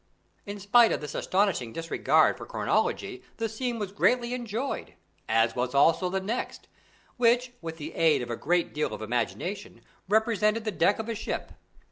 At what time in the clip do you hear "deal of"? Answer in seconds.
8.73-9.03